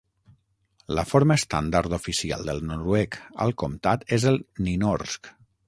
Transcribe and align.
La 0.99 1.03
forma 1.09 1.37
estàndard 1.41 1.95
oficial 1.99 2.49
del 2.49 2.63
noruec 2.71 3.19
al 3.47 3.55
comtat 3.65 4.09
és 4.19 4.29
el 4.33 4.43
nynorsk. 4.71 5.35